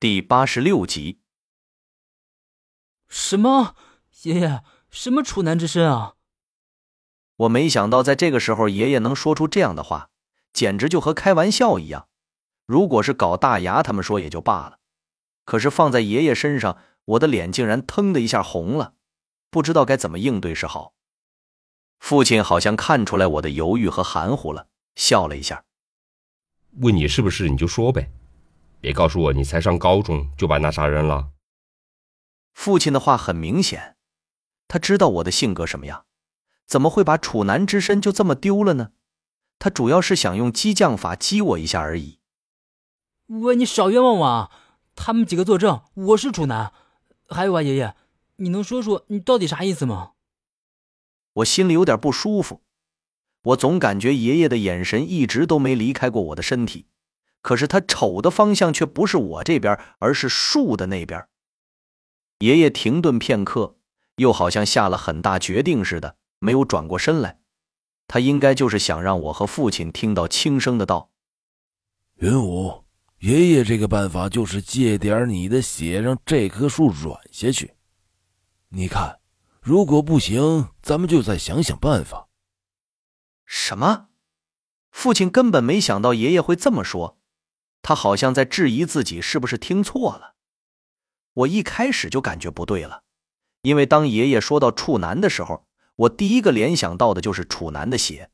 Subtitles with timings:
[0.00, 1.18] 第八十六集。
[3.08, 3.74] 什么？
[4.22, 6.14] 爷爷，什么处男之身啊？
[7.34, 10.10] 我没想到在这个时候，爷爷能说出这样的话，
[10.52, 12.08] 简直就和开玩笑一样。
[12.64, 14.78] 如果是搞大牙，他们说也就罢了，
[15.44, 18.94] 可是放在爷爷身上，我的脸竟然腾的一下红了，
[19.50, 20.94] 不知道该怎么应对是好。
[21.98, 25.64] 父亲好像看出来我的犹豫和含糊了，笑了一下，
[26.76, 28.12] 问你是不是，你就说呗。
[28.80, 31.30] 别告诉我你才上高中就把那啥扔了。
[32.52, 33.96] 父亲的话很明显，
[34.66, 36.04] 他知道我的性格什么样，
[36.66, 38.90] 怎么会把处男之身就这么丢了呢？
[39.58, 42.20] 他主要是想用激将法激我一下而已。
[43.26, 44.50] 喂，你少冤枉我啊！
[44.94, 46.72] 他们几个作证，我是处男。
[47.28, 47.94] 还有啊，爷爷，
[48.36, 50.12] 你能说说你到底啥意思吗？
[51.34, 52.62] 我心里有点不舒服，
[53.42, 56.86] 我总感觉爷爷的眼神一直都没离开过我的身体。
[57.40, 61.26] 可是他瞅的方向却不是我这边，而是树的那边。
[62.40, 63.76] 爷爷停顿片刻，
[64.16, 67.40] 又好像下了很大决定似的，没有转过身来。
[68.06, 71.10] 他应该就是想让我和父亲听到轻声的道
[72.16, 72.84] ：“云武，
[73.18, 77.74] 爷爷这个办法就是借点你的血，让这棵树软下去。
[78.70, 79.20] 你看，
[79.60, 82.28] 如果不行，咱们就再想想办法。”
[83.44, 84.08] 什么？
[84.90, 87.17] 父亲根本没想到爷爷会这么说。
[87.82, 90.34] 他好像在质疑自己是不是听错了。
[91.34, 93.04] 我一开始就感觉不对了，
[93.62, 98.30] 因为当爷爷说到处男的时候，我第一个联想到的就是处男的血。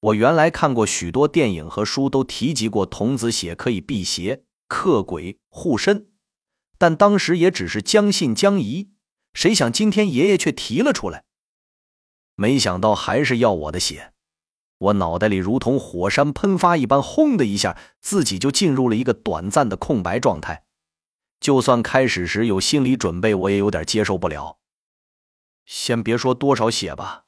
[0.00, 6.10] 我原来看过许多电影和书，都提及过童子血可以辟邪、克鬼、护身，
[6.78, 8.92] 但当时也只是将信将疑。
[9.34, 11.24] 谁想今天爷爷却提了出来，
[12.34, 14.12] 没想到还是要我的血。
[14.80, 20.64] 我脑袋里如同火山喷发一般，轰的一下，自己就进入了一个短暂的空白状态。
[21.38, 24.58] 就算开始时有心理准备，我也有点接受不了。
[25.66, 27.24] 先别说多少血吧，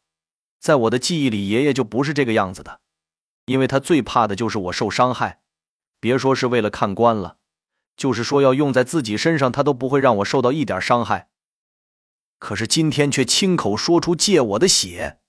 [0.59, 2.81] 在我的记忆里，爷爷就不是这个样子的，
[3.45, 5.43] 因为他最怕的就是我受伤害。
[6.01, 7.37] 别说是为了看官了，
[7.97, 11.29] 就是说要用在自己身上，他都不会让我受到一点伤害。
[12.39, 15.21] 可是今天却亲口说出借我的血，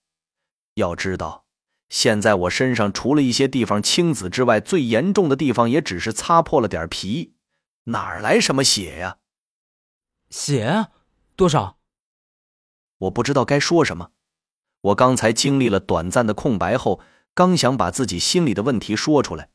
[0.75, 1.42] 要知道。
[1.89, 7.35] 现在我身上除了一些地方青紫之外，最严重的地方也只是擦破了点皮，
[7.85, 9.17] 哪儿来什么血呀？
[10.29, 10.87] 血
[11.35, 11.77] 多少？
[12.97, 14.11] 我不知道该说什么。
[14.81, 16.99] 我刚才经历了短暂的空白后，
[17.33, 19.49] 刚想把自己心里的问题说出来，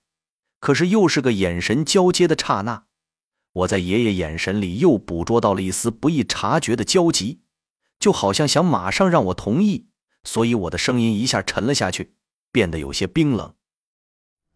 [0.61, 2.84] 可是又是个眼神交接的刹那，
[3.53, 7.41] 我在爷爷眼神里又捕捉到了一丝不易察觉的焦急，
[7.99, 9.88] 就好像想马上让我同意，
[10.22, 12.15] 所以我的声音一下沉了下去。
[12.58, 13.54] 变得有些冰冷。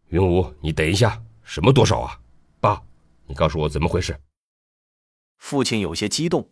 [0.07, 2.19] 云武，你等一下，什么多少啊？
[2.59, 2.83] 爸，
[3.27, 4.19] 你告诉我怎么回事？
[5.37, 6.51] 父亲有些激动，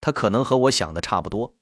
[0.00, 1.56] 他可能和我想的差不多。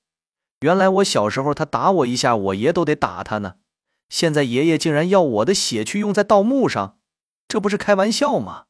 [0.60, 3.54] 原来我小时候他打我一下，我爷都得打他呢。
[4.10, 6.98] 现在爷爷竟然要我的血去用在盗墓上，
[7.48, 8.66] 这不是开玩笑吗？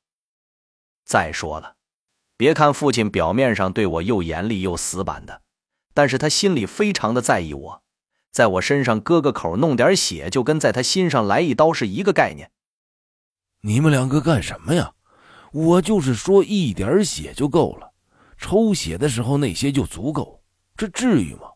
[1.04, 1.74] 再说了，
[2.36, 5.42] 别看父亲表面上对我又严厉又死板的，
[5.92, 7.82] 但是他心里非常的在意我。
[8.36, 12.50] 在我身上割个口，弄点血，就跟在他心上来一刀是一个概念。
[13.62, 14.92] 你们两个干什么呀？
[15.52, 17.94] 我就是说一点血就够了，
[18.36, 20.42] 抽血的时候那些就足够，
[20.76, 21.48] 这至于吗？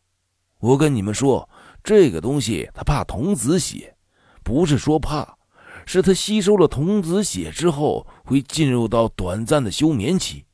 [0.59, 1.51] 我跟你们说，
[1.85, 3.95] 这个东西它怕童子血，
[4.43, 5.37] 不是说怕，
[5.85, 10.47] 是它吸收了童子血之后会进入到短暂的休眠期，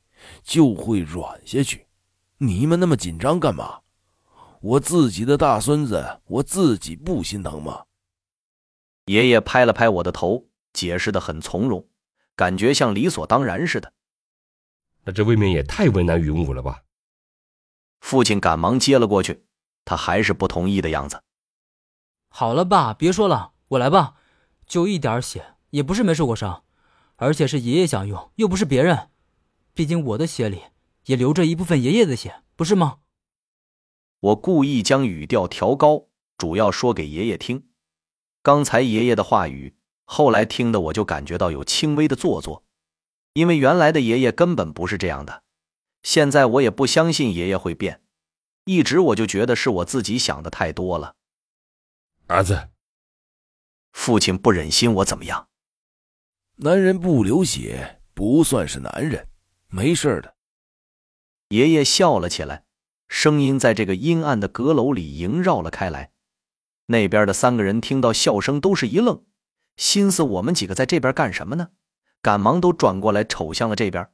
[0.42, 1.86] 就会软下去。
[2.38, 3.78] 你们那么紧张干嘛？
[4.60, 7.84] 我自己的大孙子，我自己不心疼吗？
[9.06, 11.86] 爷爷拍了拍我的头，解释的很从容，
[12.34, 13.92] 感觉像理所当然似的。
[15.04, 16.82] 那这未免也太为难云武了吧？
[18.00, 19.46] 父亲赶忙接了过去，
[19.84, 21.22] 他还是不同意的样子。
[22.28, 24.16] 好了，爸，别说了，我来吧。
[24.66, 26.64] 就一点血，也不是没受过伤，
[27.14, 29.10] 而且是爷爷想用，又不是别人。
[29.72, 30.62] 毕竟我的血里
[31.04, 32.98] 也流着一部分爷爷的血，不是吗？
[34.20, 36.08] 我故意将语调调高，
[36.38, 37.68] 主要说给爷爷听。
[38.42, 42.64] 刚才爷爷的话语，后来听的我就感觉到有轻微的做作，
[43.34, 45.42] 因为原来的爷爷根本不是这样的。
[46.02, 48.02] 现在我也不相信爷爷会变，
[48.64, 51.16] 一直我就觉得是我自己想的太多了。
[52.28, 52.70] 儿子，
[53.92, 55.48] 父亲不忍心我怎么样？
[56.56, 59.28] 男人不流血不算是男人，
[59.68, 60.36] 没事的。
[61.48, 62.65] 爷爷笑了起来。
[63.08, 66.12] 声音在这个阴暗的阁楼里萦绕了开来。
[66.86, 69.24] 那边的三个人听到笑声，都是一愣，
[69.76, 71.70] 心思我们几个在这边干什么呢？
[72.22, 74.08] 赶忙都转过来瞅向了这边。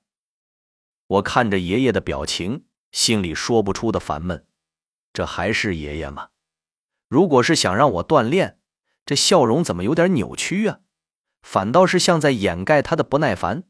[1.07, 4.47] 我看着爷爷的表情，心里说不出的烦闷。
[5.13, 6.31] 这还是爷爷吗？
[7.09, 8.59] 如果是想让我锻炼，
[9.05, 10.81] 这笑容怎么有点扭曲啊？
[11.43, 13.65] 反倒是像在掩盖他的不耐烦。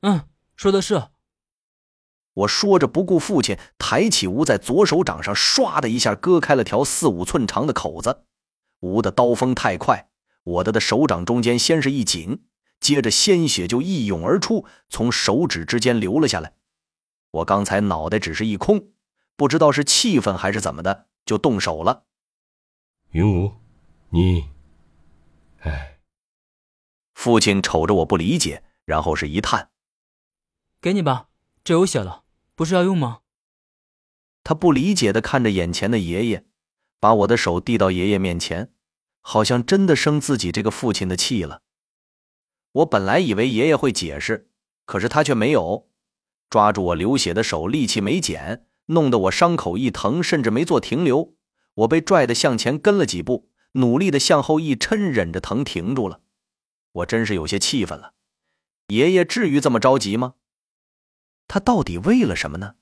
[0.00, 1.08] 嗯，说的是。
[2.34, 8.24] 我说着，不顾父亲，抬起吴在左手掌上，唰的一下割开了条四五寸长的口子。
[8.80, 10.08] 吴的刀锋太快，
[10.42, 12.44] 我的的手掌中间先是一紧，
[12.80, 16.54] 接着鲜血就一涌而出，从手指之间流了下来。
[17.30, 18.88] 我刚才脑袋只是一空，
[19.36, 22.04] 不知道是气愤还是怎么的，就动手了。
[23.10, 23.52] 云无，
[24.10, 24.50] 你，
[25.60, 26.00] 哎。
[27.14, 29.70] 父亲瞅着我不理解，然后是一叹
[30.82, 31.28] ：“给你吧，
[31.62, 32.23] 这有血了。”
[32.54, 33.20] 不是要用吗？
[34.42, 36.46] 他不理解的看着眼前的爷爷，
[37.00, 38.72] 把我的手递到爷爷面前，
[39.20, 41.62] 好像真的生自己这个父亲的气了。
[42.72, 44.50] 我本来以为爷爷会解释，
[44.84, 45.88] 可是他却没有，
[46.50, 51.34] 抓住我流血的手，力气没减，弄得我伤口一疼，甚至没做停留。
[51.74, 56.20] 我被拽得向前跟了几步，努力的向后一抻，忍着疼停住了。
[56.92, 58.12] 我真是有些气愤了，
[58.88, 60.34] 爷爷至于这么着急吗？
[61.46, 62.74] 他到底为了什么呢？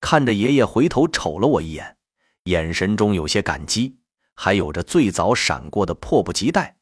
[0.00, 1.96] 看着爷爷回头瞅了我一眼，
[2.44, 3.98] 眼神中有些感激，
[4.34, 6.78] 还有着最早闪过的迫不及待，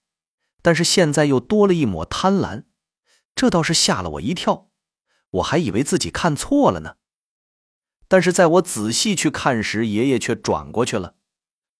[0.63, 2.65] 但是现在又多了一抹贪婪，
[3.35, 4.71] 这倒是吓了我一跳。
[5.33, 6.97] 我还以为自己看错了呢。
[8.09, 11.15] 但是在我仔细去看时，爷爷却转过去了，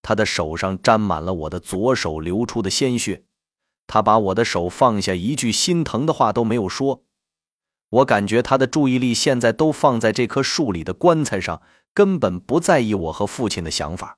[0.01, 3.25] 他的手上沾满了我的左手流出的鲜血，
[3.87, 7.03] 他把我的手放下，一句心疼的话都没有说。
[7.91, 11.61] 我感觉他的注意力现在都放在这棵树里的棺材上，
[11.93, 14.17] 根本不在意我和父亲的想法。